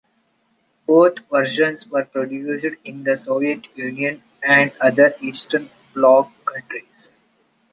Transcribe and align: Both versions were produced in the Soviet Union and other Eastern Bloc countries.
Both 0.87 1.19
versions 1.29 1.85
were 1.87 2.05
produced 2.05 2.65
in 2.83 3.03
the 3.03 3.15
Soviet 3.15 3.67
Union 3.77 4.23
and 4.41 4.71
other 4.81 5.13
Eastern 5.21 5.69
Bloc 5.93 6.31
countries. 6.43 7.11